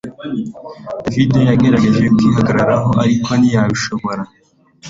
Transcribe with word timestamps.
David 1.03 1.31
yagerageje 1.49 2.03
kwihagararaho 2.15 2.89
ariko 3.03 3.29
ntiyabishobora 3.39 4.21